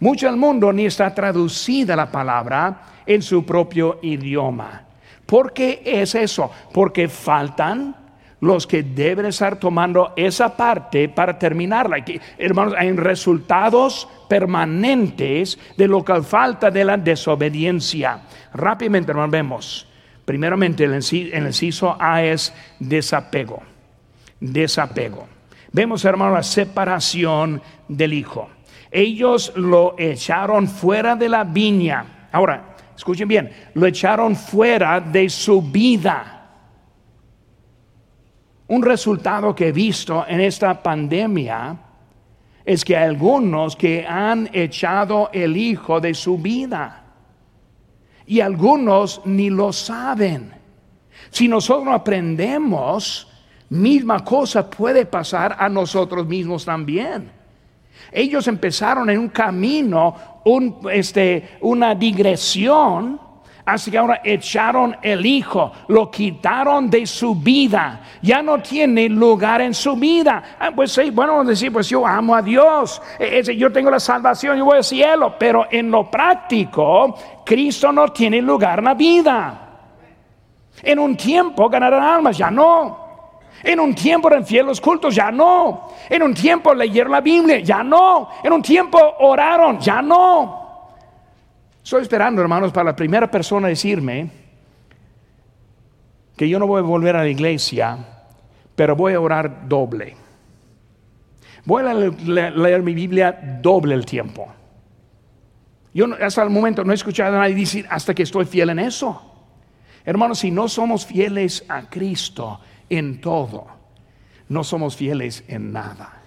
[0.00, 4.84] Mucho del mundo ni está traducida la palabra en su propio idioma.
[5.24, 6.50] ¿Por qué es eso?
[6.72, 7.96] Porque faltan
[8.40, 12.04] los que deben estar tomando esa parte para terminarla.
[12.36, 18.20] Hermanos, hay resultados permanentes de lo que falta de la desobediencia.
[18.52, 19.88] Rápidamente, hermanos, vemos.
[20.26, 23.62] Primeramente, el inciso A es desapego.
[24.40, 25.26] Desapego.
[25.72, 28.48] Vemos, hermanos, la separación del Hijo
[28.90, 32.28] ellos lo echaron fuera de la viña.
[32.32, 36.34] Ahora, escuchen bien, lo echaron fuera de su vida.
[38.68, 41.76] Un resultado que he visto en esta pandemia
[42.64, 47.04] es que algunos que han echado el hijo de su vida
[48.26, 50.52] y algunos ni lo saben.
[51.30, 53.27] Si nosotros aprendemos,
[53.70, 57.38] misma cosa puede pasar a nosotros mismos también.
[58.10, 60.14] Ellos empezaron en un camino,
[60.90, 63.20] este, una digresión,
[63.66, 69.60] así que ahora echaron el hijo, lo quitaron de su vida, ya no tiene lugar
[69.60, 70.56] en su vida.
[70.58, 74.56] Ah, pues sí, bueno, decir, pues yo amo a Dios, e, yo tengo la salvación,
[74.56, 77.14] yo voy al cielo, pero en lo práctico,
[77.44, 79.64] Cristo no tiene lugar en la vida.
[80.82, 83.07] En un tiempo ganarán almas, ya no.
[83.62, 85.88] En un tiempo eran fieles los cultos, ya no.
[86.08, 88.28] En un tiempo leyeron la Biblia, ya no.
[88.42, 90.94] En un tiempo oraron, ya no.
[91.82, 94.30] Estoy esperando, hermanos, para la primera persona decirme
[96.36, 97.98] que yo no voy a volver a la iglesia,
[98.76, 100.16] pero voy a orar doble.
[101.64, 104.48] Voy a leer mi Biblia doble el tiempo.
[105.92, 108.78] Yo hasta el momento no he escuchado a nadie decir hasta que estoy fiel en
[108.78, 109.20] eso.
[110.04, 113.66] Hermanos, si no somos fieles a Cristo, en todo,
[114.48, 116.22] no somos fieles en nada.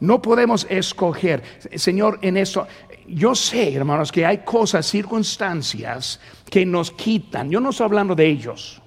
[0.00, 1.42] No podemos escoger,
[1.74, 2.66] Señor, en eso.
[3.06, 7.50] Yo sé, hermanos, que hay cosas, circunstancias que nos quitan.
[7.50, 8.80] Yo no estoy hablando de ellos.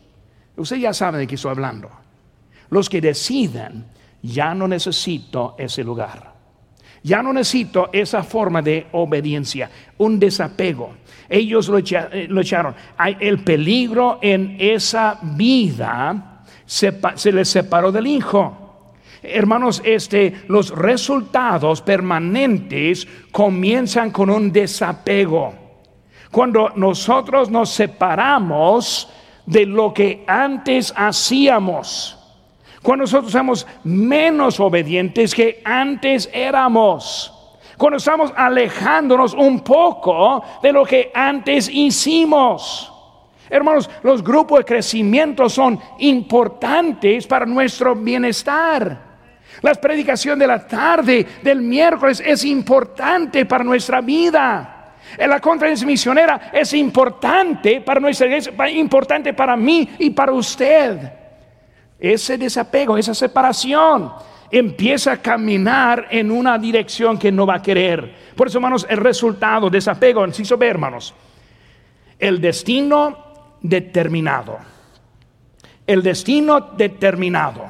[0.57, 1.89] Usted ya sabe de qué estoy hablando.
[2.69, 3.85] Los que deciden,
[4.23, 6.33] ya no necesito ese lugar.
[7.03, 10.95] Ya no necesito esa forma de obediencia, un desapego.
[11.29, 12.73] Ellos lo, eh, echaron.
[12.97, 16.32] Hay el peligro en esa vida
[16.65, 18.57] se, les separó del Hijo.
[19.21, 25.53] Hermanos, este, los resultados permanentes comienzan con un desapego.
[26.29, 29.09] Cuando nosotros nos separamos
[29.45, 32.17] de lo que antes hacíamos,
[32.81, 37.31] cuando nosotros somos menos obedientes que antes éramos,
[37.77, 42.92] cuando estamos alejándonos un poco de lo que antes hicimos.
[43.53, 48.99] Hermanos, los grupos de crecimiento son importantes para nuestro bienestar.
[49.61, 54.95] La predicación de la tarde del miércoles es importante para nuestra vida.
[55.19, 61.13] La conferencia misionera es importante para nuestra iglesia, importante para mí y para usted.
[61.99, 64.13] Ese desapego, esa separación
[64.49, 68.15] empieza a caminar en una dirección que no va a querer.
[68.35, 71.13] Por eso, hermanos, el resultado, desapego, inciso B, hermanos,
[72.17, 73.32] el destino
[73.63, 74.59] determinado.
[75.87, 77.65] El destino determinado.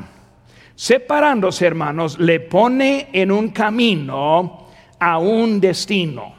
[0.76, 4.68] Separándose, hermanos, le pone en un camino
[5.00, 6.34] a un destino.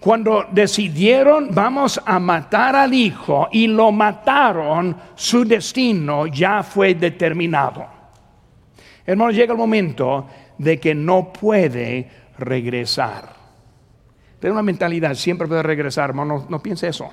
[0.00, 7.86] Cuando decidieron vamos a matar al hijo y lo mataron, su destino ya fue determinado.
[9.04, 10.26] Hermano, llega el momento
[10.58, 12.08] de que no puede
[12.38, 13.38] regresar.
[14.38, 16.46] Tiene una mentalidad, siempre puede regresar, hermano.
[16.48, 17.10] No, piense eso.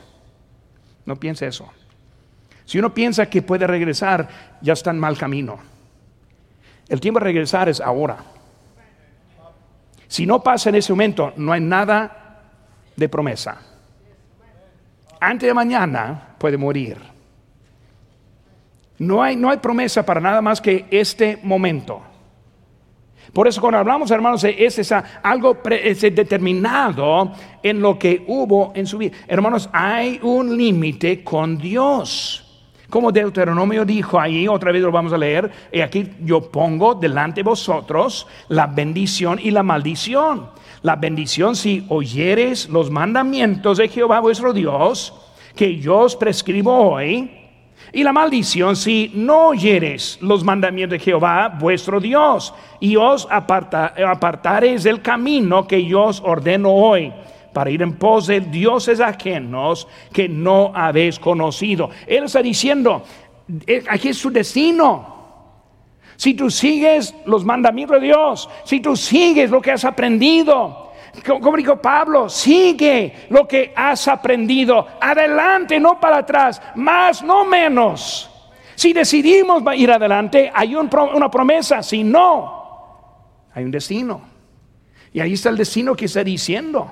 [1.05, 1.71] No piense eso.
[2.65, 4.27] Si uno piensa que puede regresar,
[4.61, 5.59] ya está en mal camino.
[6.87, 8.17] El tiempo de regresar es ahora.
[10.07, 12.41] Si no pasa en ese momento, no hay nada
[12.95, 13.57] de promesa.
[15.19, 16.97] Antes de mañana puede morir.
[18.97, 22.01] No hay, no hay promesa para nada más que este momento.
[23.35, 29.17] Por eso cuando hablamos, hermanos, es algo determinado en lo que hubo en su vida.
[29.27, 32.63] Hermanos, hay un límite con Dios.
[32.89, 37.41] Como Deuteronomio dijo ahí, otra vez lo vamos a leer, y aquí yo pongo delante
[37.41, 40.51] de vosotros la bendición y la maldición.
[40.81, 45.13] La bendición si oyeres los mandamientos de Jehová vuestro Dios,
[45.57, 47.44] que yo os prescribo hoy,
[47.93, 54.83] y la maldición si no oyeres los mandamientos de Jehová, vuestro Dios, y os apartares
[54.83, 57.13] del camino que yo os ordeno hoy,
[57.53, 61.89] para ir en pos de dioses ajenos que no habéis conocido.
[62.05, 63.03] Él está diciendo,
[63.65, 65.15] eh, aquí es su destino.
[66.17, 70.91] Si tú sigues los mandamientos de Dios, si tú sigues lo que has aprendido,
[71.23, 74.87] como dijo Pablo, sigue lo que has aprendido.
[74.99, 78.29] Adelante, no para atrás, más, no menos.
[78.75, 81.81] Si decidimos ir adelante, hay una promesa.
[81.81, 84.21] Si no, hay un destino.
[85.13, 86.91] Y ahí está el destino que está diciendo.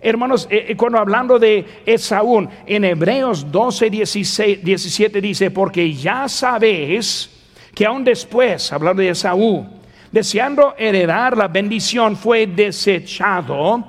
[0.00, 6.28] Hermanos, eh, eh, cuando hablando de Esaú, en Hebreos 12, 16, 17 dice, porque ya
[6.28, 7.30] sabéis
[7.74, 9.66] que aún después, hablando de Esaú,
[10.12, 13.82] deseando heredar la bendición, fue desechado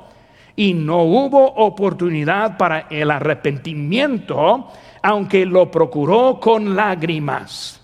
[0.55, 4.69] y no hubo oportunidad para el arrepentimiento,
[5.01, 7.81] aunque lo procuró con lágrimas.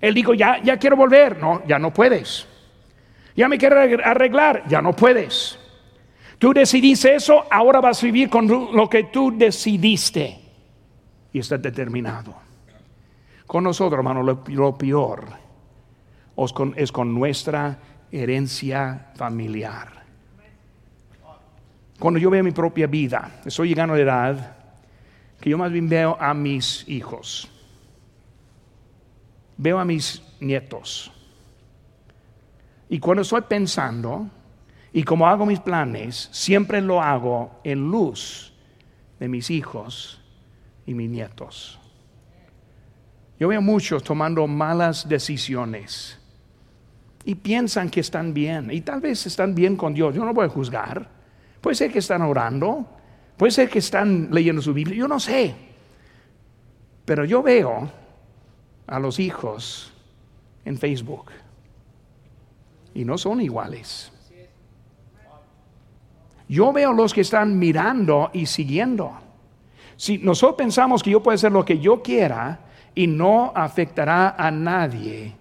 [0.00, 1.38] Él dijo, ya, ya quiero volver.
[1.38, 2.46] No, ya no puedes.
[3.36, 4.64] Ya me quiero arreglar.
[4.68, 5.58] Ya no puedes.
[6.38, 10.40] Tú decidiste eso, ahora vas a vivir con lo que tú decidiste.
[11.32, 12.34] Y está determinado.
[13.46, 15.43] Con nosotros, hermano, lo peor
[16.76, 17.78] es con nuestra
[18.10, 20.04] herencia familiar.
[21.98, 24.56] Cuando yo veo mi propia vida, estoy llegando a la edad
[25.40, 27.48] que yo más bien veo a mis hijos,
[29.56, 31.10] veo a mis nietos.
[32.88, 34.28] Y cuando estoy pensando
[34.92, 38.52] y como hago mis planes, siempre lo hago en luz
[39.18, 40.20] de mis hijos
[40.86, 41.78] y mis nietos.
[43.38, 46.18] Yo veo muchos tomando malas decisiones
[47.24, 50.14] y piensan que están bien y tal vez están bien con Dios.
[50.14, 51.08] Yo no voy a juzgar.
[51.60, 52.86] Puede ser que están orando,
[53.36, 55.54] puede ser que están leyendo su Biblia, yo no sé.
[57.04, 57.90] Pero yo veo
[58.86, 59.92] a los hijos
[60.64, 61.30] en Facebook
[62.94, 64.10] y no son iguales.
[66.48, 69.12] Yo veo los que están mirando y siguiendo.
[69.96, 72.60] Si nosotros pensamos que yo puedo hacer lo que yo quiera
[72.94, 75.34] y no afectará a nadie,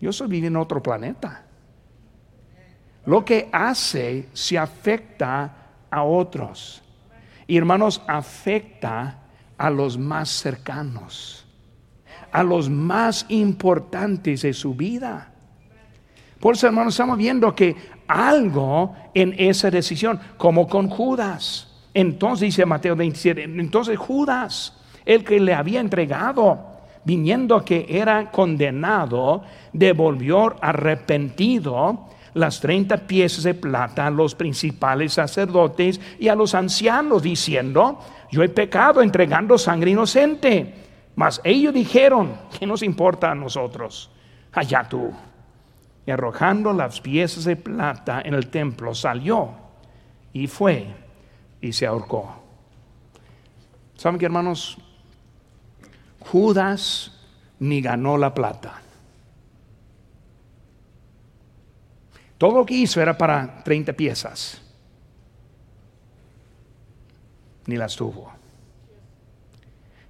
[0.00, 1.44] yo estoy viviendo en otro planeta.
[3.06, 5.54] Lo que hace se afecta
[5.90, 6.82] a otros.
[7.46, 9.20] Y hermanos, afecta
[9.56, 11.46] a los más cercanos,
[12.32, 15.32] a los más importantes de su vida.
[16.40, 17.76] Por eso, hermanos, estamos viendo que
[18.08, 21.72] algo en esa decisión, como con Judas.
[21.94, 24.76] Entonces dice Mateo 27, entonces Judas,
[25.06, 26.75] el que le había entregado,
[27.06, 36.00] viniendo que era condenado, devolvió arrepentido las treinta piezas de plata a los principales sacerdotes
[36.18, 38.00] y a los ancianos, diciendo,
[38.30, 40.74] yo he pecado entregando sangre inocente.
[41.14, 44.10] Mas ellos dijeron, ¿qué nos importa a nosotros?
[44.52, 45.12] Allá tú.
[46.04, 49.50] Y arrojando las piezas de plata en el templo, salió
[50.32, 50.88] y fue
[51.60, 52.42] y se ahorcó.
[53.94, 54.76] ¿Saben qué, hermanos?
[56.30, 57.12] Judas
[57.58, 58.82] ni ganó la plata.
[62.38, 64.60] Todo lo que hizo era para 30 piezas.
[67.66, 68.32] ni las tuvo.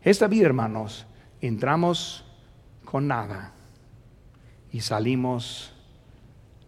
[0.02, 1.06] Esta vida, hermanos,
[1.40, 2.24] entramos
[2.84, 3.52] con nada
[4.70, 5.72] y salimos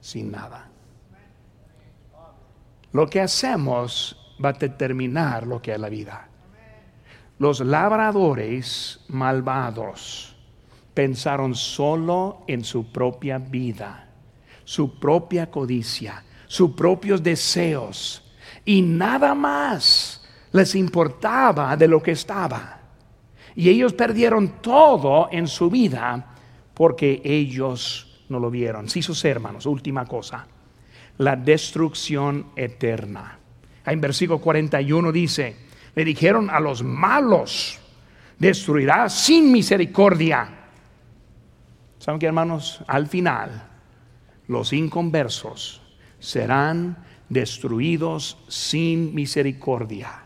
[0.01, 0.69] sin nada.
[2.93, 6.28] Lo que hacemos va a determinar lo que es la vida.
[7.39, 10.35] Los labradores malvados
[10.93, 14.09] pensaron solo en su propia vida,
[14.65, 18.25] su propia codicia, sus propios deseos
[18.65, 22.81] y nada más les importaba de lo que estaba.
[23.55, 26.35] Y ellos perdieron todo en su vida
[26.75, 28.89] porque ellos no lo vieron.
[28.89, 30.47] Sí, sus hermanos, última cosa,
[31.19, 33.39] la destrucción eterna.
[33.87, 35.68] En versículo 41 dice,
[35.99, 37.77] le dijeron a los malos,
[38.39, 40.49] destruirá sin misericordia.
[41.99, 42.85] ¿Saben qué, hermanos?
[42.87, 43.65] Al final,
[44.47, 45.83] los inconversos
[46.21, 50.23] serán destruidos sin misericordia.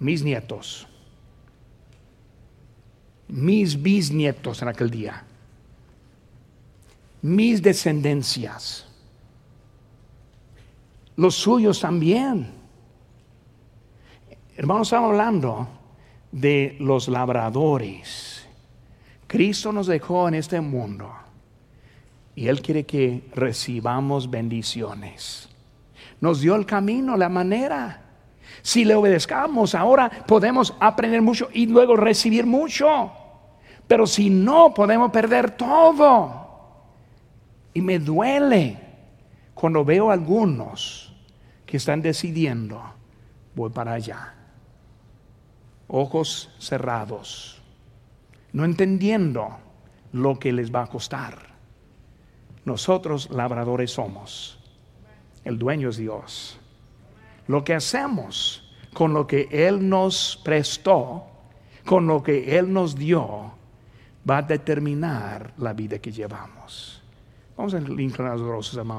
[0.00, 0.88] Mis nietos,
[3.28, 5.22] mis bisnietos en aquel día,
[7.22, 8.83] mis descendencias,
[11.16, 12.52] los suyos también.
[14.56, 15.68] Hermanos, estamos hablando
[16.30, 18.46] de los labradores.
[19.26, 21.10] Cristo nos dejó en este mundo
[22.36, 25.48] y Él quiere que recibamos bendiciones.
[26.20, 28.00] Nos dio el camino, la manera.
[28.62, 33.12] Si le obedezcamos ahora podemos aprender mucho y luego recibir mucho.
[33.86, 36.42] Pero si no, podemos perder todo.
[37.74, 38.78] Y me duele
[39.52, 41.03] cuando veo a algunos
[41.74, 42.80] que están decidiendo,
[43.56, 44.32] voy para allá.
[45.88, 47.60] Ojos cerrados,
[48.52, 49.48] no entendiendo
[50.12, 51.36] lo que les va a costar.
[52.64, 54.60] Nosotros labradores somos.
[55.42, 56.60] El dueño es Dios.
[57.48, 61.24] Lo que hacemos con lo que Él nos prestó,
[61.84, 63.50] con lo que Él nos dio,
[64.30, 67.02] va a determinar la vida que llevamos.
[67.56, 68.92] Vamos a inclinar los hermanos.